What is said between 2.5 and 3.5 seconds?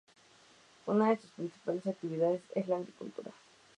es la agricultura.